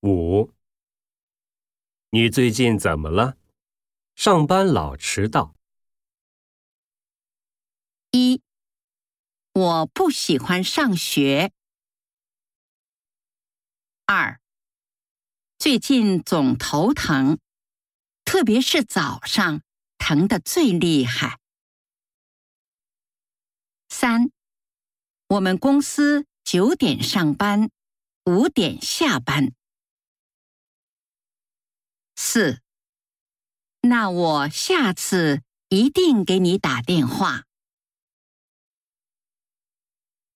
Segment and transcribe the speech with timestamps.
[0.00, 0.52] 五，
[2.10, 3.36] 你最近怎么了？
[4.14, 5.56] 上班老迟到。
[8.12, 8.40] 一，
[9.52, 11.52] 我不喜欢上学。
[14.06, 14.40] 二，
[15.58, 17.40] 最近总头疼，
[18.24, 19.62] 特别是早上，
[19.98, 21.40] 疼得最厉害。
[23.88, 24.30] 三，
[25.26, 27.68] 我们公司九点上班，
[28.26, 29.52] 五点下班。
[32.38, 32.60] 四，
[33.80, 37.47] 那我下次一定给你打电话。